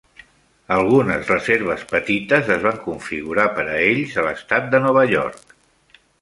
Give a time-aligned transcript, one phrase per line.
[0.75, 5.55] Algunes reserves petites es van configurar per a ells a l'estat de Nova York.